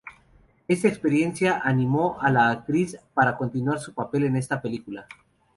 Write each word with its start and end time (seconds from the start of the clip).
Esta 0.67 0.87
experiencia 0.87 1.59
animó 1.63 2.17
a 2.19 2.31
la 2.31 2.49
actriz 2.49 2.97
para 3.13 3.37
continuar 3.37 3.79
su 3.79 3.93
papel 3.93 4.23
en 4.23 4.35
esta 4.37 4.59
película. 4.59 5.07